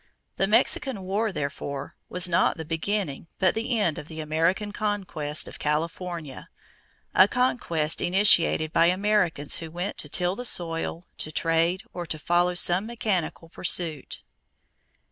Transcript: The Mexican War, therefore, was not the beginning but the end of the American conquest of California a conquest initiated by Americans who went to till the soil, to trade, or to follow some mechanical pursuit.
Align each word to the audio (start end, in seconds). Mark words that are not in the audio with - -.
The 0.37 0.47
Mexican 0.47 1.03
War, 1.03 1.31
therefore, 1.31 1.93
was 2.09 2.27
not 2.27 2.57
the 2.57 2.65
beginning 2.65 3.27
but 3.37 3.53
the 3.53 3.77
end 3.79 3.99
of 3.99 4.07
the 4.07 4.19
American 4.19 4.71
conquest 4.71 5.47
of 5.47 5.59
California 5.59 6.49
a 7.13 7.27
conquest 7.27 8.01
initiated 8.01 8.73
by 8.73 8.87
Americans 8.87 9.57
who 9.57 9.69
went 9.69 9.99
to 9.99 10.09
till 10.09 10.35
the 10.35 10.43
soil, 10.43 11.05
to 11.19 11.31
trade, 11.31 11.83
or 11.93 12.07
to 12.07 12.17
follow 12.17 12.55
some 12.55 12.87
mechanical 12.87 13.47
pursuit. 13.49 14.23